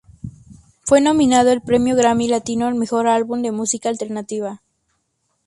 [0.81, 4.59] Fue nominado al Premio Grammy Latino al Mejor Álbum de Música Alternativa.